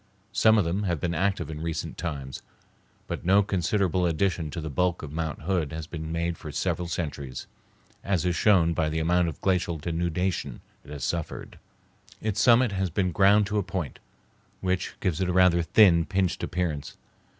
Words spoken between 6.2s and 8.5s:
for several centuries, as is